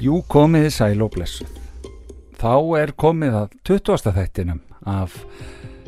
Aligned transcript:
Jú 0.00 0.22
komiði 0.32 0.70
sæl 0.72 1.02
og 1.04 1.10
blessuð. 1.12 1.48
Þá 2.40 2.54
er 2.80 2.92
komið 2.96 3.34
að 3.36 3.56
20. 3.68 4.12
þættinum 4.16 4.60
af 4.88 5.16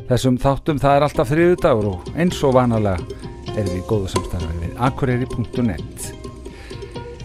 þessum 0.05 0.35
þáttum. 0.37 0.81
Það 0.83 0.97
er 0.97 1.05
alltaf 1.07 1.29
þriðu 1.31 1.55
dagur 1.63 1.87
og 1.95 2.11
eins 2.13 2.41
og 2.45 2.53
vanalega 2.53 2.99
er 3.57 3.65
við 3.71 3.79
góðu 3.89 4.11
samstæðar 4.13 4.59
við 4.61 4.75
akureyri.net. 4.85 6.05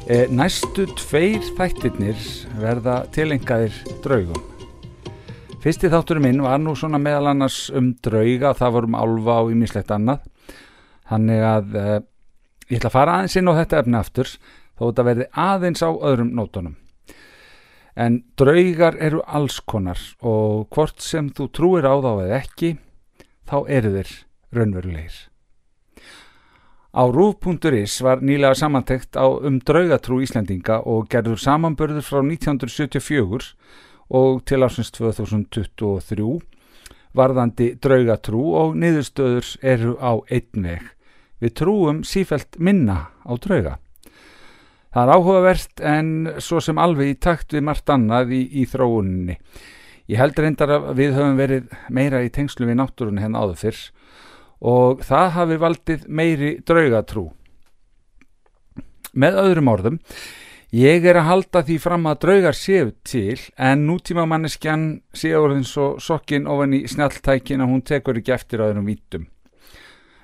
E, 0.09 0.16
næstu 0.32 0.86
tveir 0.96 1.45
þættirnir 1.59 2.22
verða 2.56 3.02
tilengaðir 3.12 3.77
draugum. 4.06 4.41
Fyrsti 5.60 5.91
þátturinn 5.92 6.24
minn 6.24 6.41
var 6.46 6.62
nú 6.62 6.73
svona 6.73 7.00
meðal 7.02 7.34
annars 7.34 7.66
um 7.68 7.91
drauga, 8.00 8.55
það 8.56 8.78
vorum 8.78 8.96
álfa 8.96 9.42
og 9.42 9.52
ymmislegt 9.52 9.92
annað. 9.92 10.24
Þannig 11.12 11.45
að 11.50 11.77
e, 11.77 11.84
ég 12.70 12.80
ætla 12.80 12.88
að 12.88 12.96
fara 12.96 13.18
aðeins 13.18 13.36
inn 13.36 13.52
á 13.52 13.59
þetta 13.60 13.82
efni 13.82 14.00
aftur 14.00 14.32
þó 14.78 14.84
þetta 14.88 15.06
verði 15.10 15.27
aðeins 15.34 15.82
á 15.82 15.91
öðrum 15.91 16.34
nótunum. 16.38 16.77
En 17.98 18.20
draugar 18.38 18.95
eru 19.02 19.24
alls 19.27 19.59
konar 19.60 19.98
og 20.23 20.68
hvort 20.70 21.02
sem 21.02 21.32
þú 21.34 21.48
trúir 21.51 21.88
á 21.91 21.98
þá 21.98 22.12
eða 22.14 22.38
ekki, 22.38 22.77
þá 23.42 23.59
eru 23.66 23.91
þeir 23.96 24.12
raunverulegir. 24.54 25.16
Á 26.95 27.02
rúf.is 27.10 27.98
var 28.02 28.23
nýlega 28.24 28.54
samantekt 28.56 29.18
á 29.18 29.27
um 29.27 29.59
draugatrú 29.60 30.23
Íslandinga 30.24 30.80
og 30.88 31.10
gerður 31.10 31.42
samanbörður 31.42 32.06
frá 32.06 32.23
1974 32.23 33.52
og 34.09 34.40
til 34.48 34.62
ásins 34.65 34.90
2023 34.95 36.38
varðandi 37.18 37.74
draugatrú 37.82 38.40
og 38.56 38.79
niðurstöður 38.79 39.51
eru 39.62 39.96
á 40.01 40.16
einn 40.30 40.65
veg. 40.65 40.87
Við 41.42 41.54
trúum 41.60 42.01
sífælt 42.06 42.59
minna 42.59 43.10
á 43.23 43.32
drauga. 43.37 43.79
Það 44.94 45.02
er 45.02 45.14
áhugavert 45.14 45.82
en 45.84 46.12
svo 46.40 46.62
sem 46.64 46.78
alveg 46.80 47.12
í 47.12 47.18
takt 47.20 47.52
við 47.52 47.66
margt 47.68 47.90
annað 47.92 48.32
í, 48.32 48.40
í 48.62 48.64
þróuninni. 48.68 49.36
Ég 50.08 50.20
held 50.22 50.40
reyndar 50.40 50.72
að 50.72 50.88
við 50.96 51.16
höfum 51.18 51.36
verið 51.36 51.72
meira 51.92 52.22
í 52.24 52.30
tengslu 52.32 52.64
við 52.68 52.78
náttúrunni 52.80 53.20
henn 53.20 53.36
áður 53.36 53.59
fyrr 53.60 53.80
og 54.59 55.02
það 55.06 55.28
hafi 55.36 55.59
valdið 55.60 56.06
meiri 56.09 56.52
draugatrú. 56.66 57.28
Með 59.12 59.38
öðrum 59.42 59.70
orðum, 59.70 59.98
ég 60.74 61.04
er 61.04 61.20
að 61.20 61.28
halda 61.28 61.62
því 61.68 61.78
fram 61.84 62.09
að 62.09 62.20
draugar 62.24 62.56
séu 62.56 62.90
til 63.04 63.36
en 63.56 63.84
nútíma 63.88 64.25
manneskjan 64.28 64.88
séu 65.12 65.44
eins 65.53 65.76
og 65.76 66.00
sokkin 66.03 66.48
ofan 66.48 66.76
í 66.76 66.86
snjáltækin 66.88 67.64
að 67.64 67.75
hún 67.75 67.84
tekur 67.84 68.20
ekki 68.20 68.34
eftir 68.34 68.64
öðrum 68.64 68.88
vítum. 68.88 69.28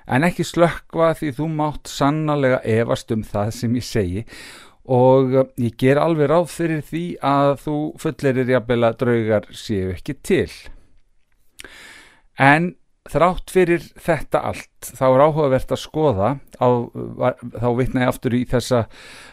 En 0.05 0.25
ekki 0.27 0.45
slökkva 0.45 1.13
því 1.17 1.31
þú 1.39 1.49
mátt 1.57 1.89
sannlega 1.89 2.61
efast 2.61 3.11
um 3.15 3.25
það 3.25 3.51
sem 3.57 3.75
ég 3.79 3.87
segi 3.87 4.23
og 4.85 5.33
ég 5.57 5.73
ger 5.81 5.97
alveg 5.97 6.29
ráð 6.29 6.49
fyrir 6.53 6.81
því 6.85 7.03
að 7.25 7.51
þú 7.63 7.77
fullerir 8.01 8.51
jafnvel 8.53 8.81
að 8.85 8.97
draugar 9.01 9.47
séu 9.57 9.93
ekki 9.95 10.17
til. 10.21 10.51
En 12.37 12.75
þrátt 13.09 13.53
fyrir 13.53 13.83
þetta 14.01 14.41
allt 14.49 14.91
þá 14.97 15.05
er 15.07 15.23
áhugavert 15.25 15.73
að 15.73 15.81
skoða 15.81 16.29
á, 16.57 16.67
þá 17.61 17.67
vitna 17.77 18.05
ég 18.05 18.11
aftur 18.11 18.37
í 18.37 18.43
þessa 18.49 18.85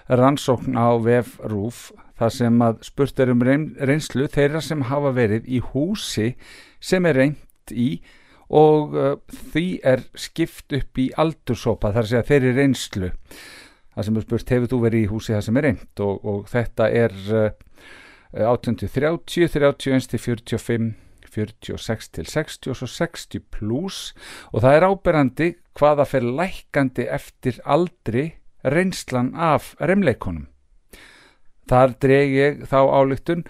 rannsókn 0.09 0.77
á 0.77 0.93
vefrúf 1.01 1.87
þar 2.21 2.35
sem 2.37 2.65
að 2.65 2.83
spurt 2.89 3.23
er 3.23 3.33
um 3.33 3.45
reynslu 3.45 4.29
þeirra 4.33 4.61
sem 4.65 4.85
hafa 4.89 5.15
verið 5.17 5.49
í 5.49 5.63
húsi 5.73 6.35
sem 6.81 7.09
er 7.09 7.19
reynd 7.19 7.73
í 7.73 7.89
og 8.53 8.97
uh, 8.97 9.13
því 9.53 9.67
er 9.89 10.05
skipt 10.19 10.75
upp 10.77 11.01
í 11.01 11.11
aldursópa 11.19 11.93
þar 11.97 12.09
sé 12.09 12.21
að 12.21 12.33
þeirri 12.33 12.55
reynslu. 12.59 13.13
Það 13.93 14.09
sem 14.09 14.19
er 14.19 14.27
spurt 14.27 14.53
hefur 14.55 14.73
þú 14.73 14.81
verið 14.87 15.05
í 15.05 15.11
húsi 15.11 15.35
það 15.35 15.47
sem 15.47 15.61
er 15.61 15.67
reynd 15.69 16.05
og, 16.05 16.27
og 16.29 16.45
þetta 16.53 16.91
er 17.03 17.17
uh, 17.33 17.49
1830, 18.33 19.49
31 19.53 20.13
til 20.13 20.23
45 20.23 20.93
46 21.33 22.09
til 22.13 22.27
60 22.29 22.71
og 22.73 22.77
svo 22.77 22.89
60 22.91 23.45
pluss 23.55 24.01
og 24.53 24.65
það 24.65 24.77
er 24.77 24.87
áberandi 24.89 25.49
hvaða 25.79 26.07
fyrir 26.09 26.35
lækandi 26.39 27.07
eftir 27.09 27.61
aldri 27.65 28.27
reynslan 28.65 29.33
af 29.35 29.73
remleikonum. 29.81 30.49
Þar 31.69 31.95
dreg 32.03 32.35
ég 32.37 32.65
þá 32.69 32.81
álygtun 32.85 33.47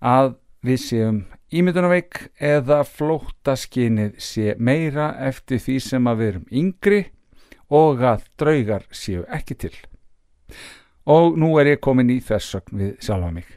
að 0.00 0.38
við 0.64 0.80
séum 0.82 1.18
ímyndunarveik 1.52 2.28
eða 2.40 2.82
flóttaskinnið 2.84 4.18
sé 4.22 4.56
meira 4.58 5.12
eftir 5.28 5.62
því 5.64 5.78
sem 5.84 6.10
að 6.10 6.20
við 6.20 6.32
erum 6.32 6.50
yngri 6.62 7.00
og 7.68 8.04
að 8.04 8.28
draugar 8.40 8.84
séu 8.90 9.24
ekki 9.32 9.58
til. 9.64 9.74
Og 11.08 11.38
nú 11.40 11.54
er 11.60 11.74
ég 11.74 11.82
komin 11.84 12.12
í 12.12 12.20
þessakn 12.24 12.78
við 12.80 12.94
sjálfa 13.04 13.32
mig. 13.32 13.48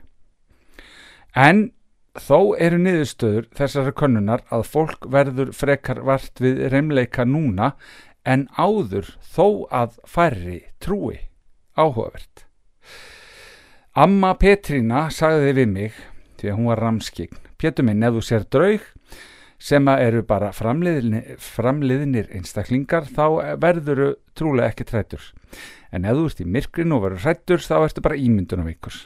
En 1.35 1.72
Þó 2.19 2.57
eru 2.59 2.75
niðurstöður 2.75 3.46
þessari 3.56 3.91
könnunar 3.96 4.41
að 4.52 4.66
fólk 4.68 5.06
verður 5.08 5.53
frekar 5.56 6.02
vart 6.03 6.41
við 6.44 6.66
reymleika 6.73 7.23
núna 7.23 7.72
en 8.28 8.50
áður 8.59 9.13
þó 9.23 9.72
að 9.72 9.96
færri 10.03 10.58
trúi 10.84 11.22
áhugavert. 11.79 12.44
Amma 13.96 14.34
Petrína 14.35 15.06
sagði 15.08 15.56
við 15.56 15.72
mig, 15.72 15.96
því 16.35 16.52
að 16.52 16.59
hún 16.59 16.69
var 16.72 16.84
ramskign, 16.84 17.40
Pétur 17.61 17.85
minn, 17.85 18.01
ef 18.03 18.17
þú 18.17 18.25
sér 18.25 18.47
draug 18.49 18.88
sem 19.61 19.85
eru 19.94 20.23
bara 20.25 20.49
framliðinir, 20.57 21.35
framliðinir 21.38 22.31
einstaklingar 22.33 23.05
þá 23.05 23.55
verður 23.61 24.16
trúlega 24.33 24.73
ekki 24.73 24.89
trættur. 24.89 25.27
En 25.94 26.07
ef 26.09 26.17
þú 26.17 26.27
ert 26.31 26.41
í 26.41 26.51
myrkrin 26.57 26.95
og 26.95 27.05
verður 27.05 27.25
trættur 27.27 27.66
þá 27.67 27.75
ertu 27.83 28.05
bara 28.07 28.17
ímyndunarveikur 28.17 29.03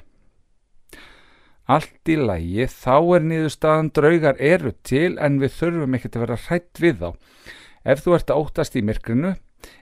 allt 1.66 2.12
í 2.12 2.16
lægi 2.20 2.68
þá 2.70 2.96
er 3.18 3.26
niðurstaðan 3.26 3.92
draugar 3.98 4.40
eru 4.42 4.72
til 4.86 5.16
en 5.18 5.40
við 5.42 5.56
þurfum 5.58 5.98
ekki 5.98 6.12
að 6.12 6.24
vera 6.26 6.40
hrætt 6.46 6.82
við 6.82 7.02
þá. 7.02 7.10
Ef 7.86 8.02
þú 8.06 8.16
ert 8.18 8.32
að 8.32 8.42
óttast 8.42 8.78
í 8.78 8.86
myrkrinu 8.86 9.36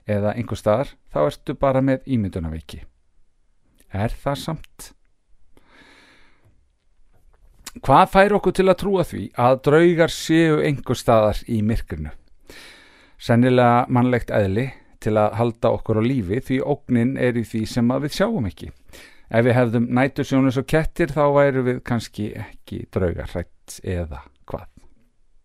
eða 0.07 0.33
einhver 0.37 0.59
staðar 0.59 0.93
þá 1.11 1.19
ertu 1.25 1.55
bara 1.59 1.83
með 1.83 2.07
ímyndunaveiki. 2.15 2.83
Er 3.91 4.15
það 4.23 4.39
samt? 4.45 4.91
Hvað 7.81 8.09
fær 8.13 8.35
okkur 8.37 8.53
til 8.53 8.67
að 8.69 8.79
trúa 8.83 9.03
því 9.07 9.23
að 9.41 9.55
draugar 9.65 10.11
séu 10.13 10.59
einhver 10.61 10.97
staðar 10.97 11.39
í 11.49 11.63
myrkrinu? 11.65 12.11
Sennilega 13.17 13.87
mannlegt 13.89 14.29
eðli 14.29 14.67
til 15.01 15.15
að 15.17 15.39
halda 15.39 15.71
okkur 15.73 15.97
á 15.97 16.03
lífi 16.05 16.41
því 16.45 16.59
ógnin 16.69 17.15
er 17.17 17.39
í 17.39 17.43
því 17.47 17.63
sem 17.71 17.89
við 18.05 18.13
sjáum 18.19 18.45
ekki. 18.51 18.69
Ef 19.33 19.47
við 19.47 19.57
hefðum 19.57 19.89
nætusjónus 19.97 20.59
og 20.61 20.69
kettir 20.69 21.15
þá 21.15 21.23
væru 21.33 21.65
við 21.65 21.81
kannski 21.89 22.29
ekki 22.37 22.83
draugar 22.93 23.33
hrætt 23.33 23.79
eða 23.81 24.21
hvað. 24.45 24.69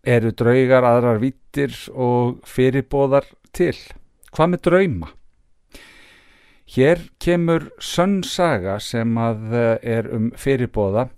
Eru 0.04 0.34
draugar 0.36 0.84
aðrar 0.84 1.22
vittir 1.24 1.72
og 1.96 2.42
fyrirbóðar 2.44 3.24
til? 3.56 3.76
Hvað 4.36 4.52
með 4.52 4.64
drauma? 4.68 5.14
Hér 6.68 7.06
kemur 7.16 7.70
sönn 7.80 8.20
saga 8.20 8.76
sem 8.84 9.16
að 9.16 9.54
eh, 9.56 9.76
er 9.96 10.12
um 10.12 10.28
fyrirbóða 10.36 11.08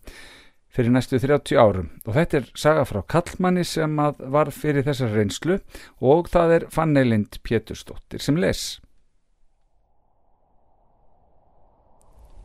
fyrir 0.70 0.92
næstu 0.94 1.18
30 1.18 1.58
árum 1.58 1.88
og 2.06 2.14
þetta 2.14 2.40
er 2.40 2.50
saga 2.58 2.84
frá 2.86 3.00
Kallmanni 3.10 3.64
sem 3.66 3.98
að 4.02 4.22
var 4.34 4.52
fyrir 4.54 4.86
þessar 4.86 5.14
reynslu 5.16 5.58
og 6.00 6.30
það 6.30 6.56
er 6.56 6.66
Fannelind 6.70 7.40
Pétursdóttir 7.46 8.22
sem 8.22 8.38
les. 8.38 8.78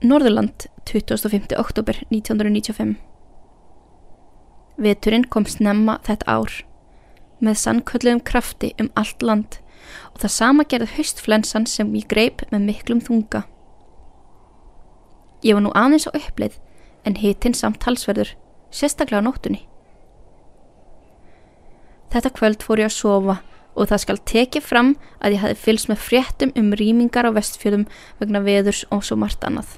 Norðurland 0.06 0.68
25. 0.90 1.54
oktober 1.58 2.02
1995 2.12 2.98
Veturinn 4.78 5.30
kom 5.32 5.46
snemma 5.48 6.00
þetta 6.04 6.28
ár 6.28 6.58
með 7.46 7.62
sannkölluðum 7.62 8.22
krafti 8.28 8.74
um 8.82 8.90
allt 9.00 9.24
land 9.24 9.60
og 10.14 10.22
það 10.24 10.34
sama 10.34 10.66
gerði 10.68 10.92
höstflensan 10.98 11.68
sem 11.70 11.94
ég 11.96 12.08
greip 12.12 12.42
með 12.52 12.66
miklum 12.70 13.02
þunga. 13.04 13.44
Ég 15.46 15.56
var 15.56 15.64
nú 15.64 15.72
aðeins 15.78 16.08
á 16.10 16.12
uppleið 16.12 16.58
en 17.06 17.18
hitinn 17.22 17.56
samt 17.58 17.80
talsverður, 17.84 18.34
sérstaklega 18.74 19.22
á 19.22 19.28
nóttunni. 19.28 19.64
Þetta 22.14 22.34
kvöld 22.36 22.64
fór 22.64 22.82
ég 22.82 22.90
að 22.90 22.98
sofa 22.98 23.40
og 23.76 23.90
það 23.90 24.04
skal 24.04 24.20
tekið 24.32 24.64
fram 24.64 24.92
að 25.20 25.36
ég 25.36 25.42
hafi 25.44 25.58
fylst 25.66 25.90
með 25.92 26.04
fréttum 26.04 26.54
um 26.56 26.70
rýmingar 26.80 27.28
á 27.28 27.36
vestfjöðum 27.36 27.88
vegna 28.22 28.42
veðurs 28.46 28.86
og 28.90 29.04
svo 29.04 29.18
margt 29.20 29.44
annað. 29.48 29.78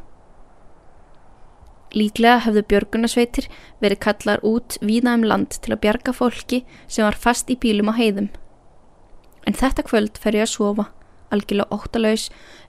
Líklega 1.97 2.43
hefðu 2.43 2.65
björgunarsveitir 2.67 3.47
verið 3.81 4.01
kallar 4.03 4.43
út 4.45 4.75
víða 4.83 5.15
um 5.17 5.23
land 5.25 5.55
til 5.63 5.73
að 5.73 5.81
bjarga 5.85 6.13
fólki 6.13 6.63
sem 6.85 7.07
var 7.07 7.17
fast 7.17 7.49
í 7.49 7.57
bílum 7.57 7.89
á 7.89 7.97
heiðum. 7.97 8.27
En 9.47 9.55
þetta 9.55 9.85
kvöld 9.87 10.19
fer 10.19 10.35
ég 10.35 10.45
að 10.45 10.53
sofa, 10.53 10.89
algjörlega 11.31 11.71
óttalauðs 11.71 12.27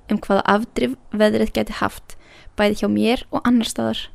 um 0.09 0.21
hvaða 0.23 0.47
afdrif 0.55 0.95
veðrið 1.11 1.53
geti 1.59 1.77
haft, 1.83 2.15
bæði 2.57 2.81
hjá 2.81 2.89
mér 2.89 3.27
og 3.35 3.43
annar 3.45 3.69
staðar. 3.69 4.07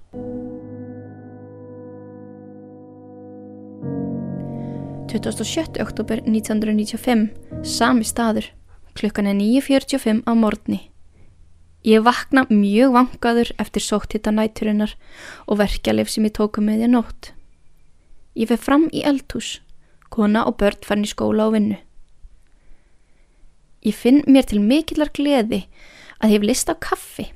Oktober 5.84 6.22
1995, 6.26 7.30
sami 7.64 8.04
staður, 8.04 8.48
klukkan 8.98 9.28
er 9.30 9.38
9.45 9.38 10.24
á 10.26 10.32
morgni. 10.34 10.80
Ég 11.84 12.04
vakna 12.04 12.46
mjög 12.50 12.94
vangaður 12.96 13.52
eftir 13.60 13.84
sótthitta 13.84 14.32
næturinnar 14.32 14.96
og 15.46 15.60
verkjalið 15.60 16.10
sem 16.10 16.28
ég 16.28 16.36
tóku 16.38 16.64
með 16.64 16.86
ég 16.86 16.94
nótt. 16.94 17.34
Ég 18.40 18.50
fer 18.50 18.62
fram 18.62 18.88
í 18.96 19.04
eldhús, 19.04 19.60
kona 20.10 20.46
og 20.48 20.58
börn 20.62 20.82
fann 20.88 21.04
í 21.04 21.12
skóla 21.12 21.50
og 21.50 21.58
vinnu. 21.58 21.78
Ég 23.84 23.96
finn 24.00 24.24
mér 24.26 24.48
til 24.48 24.64
mikillar 24.64 25.12
gleði 25.12 25.66
að 26.24 26.32
ég 26.32 26.40
hef 26.40 26.48
list 26.48 26.72
á 26.72 26.76
kaffi. 26.80 27.30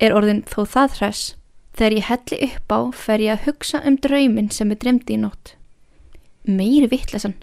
Er 0.00 0.16
orðin 0.16 0.42
þó 0.48 0.64
það 0.64 0.98
hress. 0.98 1.34
Þegar 1.74 1.96
ég 1.98 2.08
helli 2.08 2.40
upp 2.48 2.74
á 2.74 2.80
fer 2.94 3.22
ég 3.24 3.34
að 3.34 3.46
hugsa 3.48 3.80
um 3.82 3.96
draumin 3.98 4.50
sem 4.54 4.70
er 4.70 4.78
dremdi 4.78 5.16
í 5.16 5.22
nótt. 5.22 5.56
Meiri 6.46 6.86
vittlesan 6.90 7.34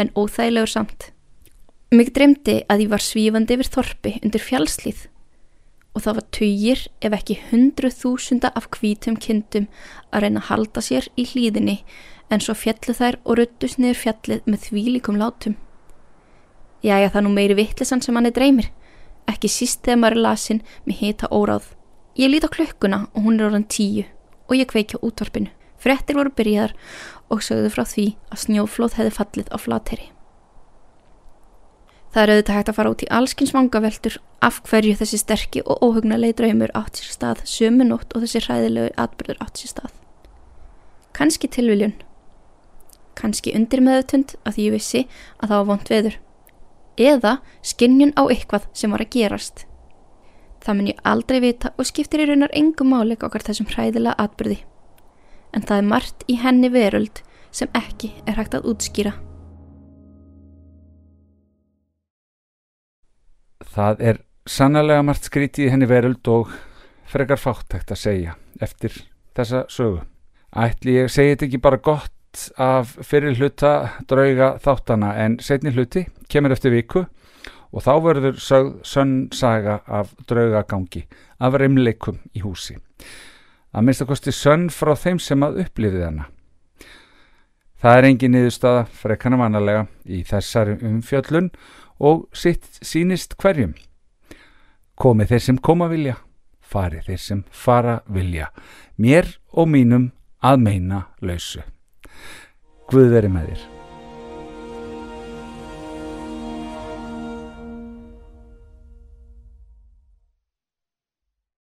en 0.00 0.12
óþægilegur 0.16 0.70
samt. 0.72 1.10
Mig 1.92 2.14
dremdi 2.16 2.62
að 2.70 2.86
ég 2.86 2.94
var 2.94 3.04
svífandi 3.04 3.58
yfir 3.58 3.70
þorpi 3.76 4.14
undir 4.24 4.42
fjálslið 4.42 5.04
og 5.94 6.02
það 6.02 6.16
var 6.18 6.26
töyir 6.34 6.80
ef 7.06 7.14
ekki 7.14 7.36
hundru 7.50 7.90
þúsunda 7.92 8.50
af 8.58 8.66
hvítum 8.74 9.18
kindum 9.20 9.68
að 10.10 10.24
reyna 10.24 10.42
að 10.42 10.48
halda 10.48 10.82
sér 10.82 11.06
í 11.14 11.26
hlýðinni 11.30 11.76
en 12.34 12.42
svo 12.42 12.56
fjallu 12.58 12.96
þær 12.96 13.20
og 13.22 13.38
ruttust 13.38 13.78
niður 13.78 14.00
fjallið 14.00 14.48
með 14.48 14.66
þvílikum 14.68 15.20
látum. 15.20 15.54
Jæja 16.82 17.12
það 17.14 17.26
nú 17.26 17.34
meiri 17.36 17.56
vittlesan 17.60 18.02
sem 18.04 18.16
hann 18.16 18.28
er 18.28 18.34
dreymir, 18.34 18.72
ekki 19.30 19.48
síst 19.48 19.84
þegar 19.84 20.00
maður 20.02 20.18
er 20.18 20.24
lasin 20.26 20.62
með 20.84 21.00
hita 21.00 21.30
óráð. 21.30 21.70
Ég 22.14 22.30
lít 22.30 22.46
á 22.46 22.50
klukkuna 22.50 23.08
og 23.10 23.24
hún 23.26 23.40
er 23.40 23.48
orðan 23.48 23.66
tíu 23.66 24.04
og 24.46 24.54
ég 24.54 24.68
kveikja 24.70 25.00
útvarpinu. 25.02 25.50
Frettir 25.82 26.16
voru 26.16 26.30
byrjaðar 26.30 26.74
og 27.28 27.42
sögðu 27.42 27.72
frá 27.74 27.82
því 27.84 28.04
að 28.30 28.42
snjóflóð 28.44 28.94
hefði 28.98 29.14
fallið 29.16 29.50
á 29.50 29.56
flateri. 29.58 30.06
Það 32.14 32.22
er 32.22 32.30
auðvitað 32.30 32.56
hægt 32.56 32.70
að 32.70 32.76
fara 32.78 32.90
út 32.94 33.02
í 33.02 33.10
allskins 33.10 33.52
vangaveltur 33.56 34.16
af 34.46 34.60
hverju 34.68 34.94
þessi 35.00 35.18
sterki 35.18 35.64
og 35.66 35.82
óhugnalegi 35.82 36.36
draumur 36.38 36.70
átt 36.78 37.00
sér 37.00 37.10
stað 37.10 37.42
sömu 37.50 37.88
nótt 37.88 38.14
og 38.14 38.22
þessi 38.22 38.44
hræðilegu 38.44 38.94
atbyrður 39.02 39.40
átt 39.42 39.58
sér 39.58 39.72
stað. 39.72 39.96
Kanski 41.18 41.50
tilviljun. 41.50 41.96
Kanski 43.18 43.56
undir 43.58 43.82
meðutund 43.82 44.36
að 44.46 44.54
því 44.54 44.68
ég 44.68 44.76
vissi 44.78 45.04
að 45.42 45.48
það 45.48 45.56
var 45.58 45.68
vond 45.72 45.90
veður. 45.90 46.18
Eða 46.94 47.36
skinnjun 47.66 48.14
á 48.14 48.22
eitthvað 48.30 48.70
sem 48.70 48.94
var 48.94 49.02
að 49.02 49.14
gerast. 49.18 49.66
Það 50.64 50.76
mun 50.78 50.88
ég 50.88 51.00
aldrei 51.04 51.40
vita 51.44 51.74
og 51.76 51.84
skiptir 51.84 52.22
í 52.24 52.26
raunar 52.30 52.52
engum 52.56 52.88
máleik 52.94 53.24
okkar 53.26 53.44
þessum 53.44 53.68
hræðilega 53.68 54.16
atbyrði. 54.22 54.62
En 55.52 55.62
það 55.62 55.80
er 55.80 55.88
margt 55.90 56.24
í 56.24 56.38
henni 56.40 56.70
veröld 56.72 57.20
sem 57.54 57.68
ekki 57.76 58.14
er 58.24 58.38
hægt 58.38 58.56
að 58.56 58.70
útskýra. 58.72 59.12
Það 63.74 64.00
er 64.08 64.22
sannlega 64.48 65.04
margt 65.04 65.28
skrítið 65.28 65.68
í 65.68 65.70
henni 65.74 65.88
veröld 65.90 66.32
og 66.32 66.52
frekar 67.10 67.40
fáttækt 67.40 67.92
að 67.92 68.00
segja 68.00 68.34
eftir 68.64 68.96
þessa 69.36 69.64
sögu. 69.68 70.00
Ætli 70.54 70.96
ég 70.96 71.12
segi 71.12 71.34
þetta 71.34 71.48
ekki 71.48 71.60
bara 71.62 71.82
gott 71.82 72.48
af 72.58 72.96
fyrir 73.06 73.36
hluta 73.38 73.74
drauga 74.10 74.54
þáttana 74.62 75.12
en 75.22 75.36
setni 75.42 75.74
hluti 75.74 76.06
kemur 76.30 76.54
eftir 76.54 76.72
viku 76.74 77.04
og 77.74 77.82
þá 77.82 77.92
verður 78.04 78.38
sögð 78.38 78.74
sönn 78.86 79.14
saga 79.34 79.80
af 79.90 80.12
draugagangi 80.30 81.04
af 81.42 81.56
reymleikum 81.58 82.20
í 82.34 82.44
húsi. 82.44 82.78
Að 83.74 83.86
minnst 83.88 84.04
að 84.04 84.12
kosti 84.12 84.34
sönn 84.34 84.68
frá 84.70 84.94
þeim 84.94 85.18
sem 85.18 85.42
að 85.42 85.64
upplifið 85.64 86.06
hana. 86.06 86.28
Það 87.82 87.98
er 87.98 88.08
engin 88.08 88.32
niðurstaða 88.32 88.84
frekana 88.96 89.40
vanalega 89.42 89.82
í 90.06 90.22
þessari 90.24 90.78
umfjöllun 90.86 91.50
og 91.98 92.28
sitt 92.32 92.78
sínist 92.80 93.36
hverjum. 93.42 93.74
Komi 94.94 95.26
þeir 95.26 95.42
sem 95.42 95.58
koma 95.58 95.90
vilja, 95.90 96.16
fari 96.62 97.02
þeir 97.04 97.20
sem 97.20 97.44
fara 97.50 97.98
vilja, 98.06 98.52
mér 98.96 99.34
og 99.52 99.68
mínum 99.74 100.12
að 100.40 100.66
meina 100.70 101.06
lausu. 101.20 101.66
Guð 102.88 103.16
veri 103.18 103.32
með 103.32 103.52
þér. 103.52 103.73